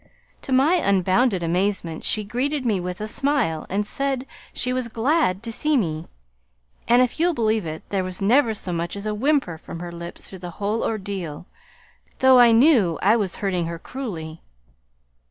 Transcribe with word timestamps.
To 0.41 0.51
my 0.51 0.77
unbounded 0.77 1.43
amazement 1.43 2.03
she 2.03 2.23
greeted 2.23 2.65
me 2.65 2.79
with 2.79 3.01
a 3.01 3.07
smile 3.07 3.67
and 3.69 3.85
said 3.85 4.25
she 4.51 4.73
was 4.73 4.87
glad 4.87 5.43
to 5.43 5.51
see 5.51 5.77
me; 5.77 6.07
and, 6.87 7.03
if 7.03 7.19
you'll 7.19 7.35
believe 7.35 7.67
it, 7.67 7.83
there 7.89 8.03
was 8.03 8.19
never 8.19 8.55
so 8.55 8.73
much 8.73 8.95
as 8.95 9.05
a 9.05 9.13
whimper 9.13 9.59
from 9.59 9.79
her 9.79 9.91
lips 9.91 10.27
through 10.27 10.39
the 10.39 10.49
whole 10.57 10.83
ordeal, 10.83 11.45
though 12.17 12.39
I 12.39 12.51
knew 12.51 12.97
I 13.03 13.15
was 13.15 13.35
hurting 13.45 13.67
her 13.67 13.77
cruelly. 13.77 14.41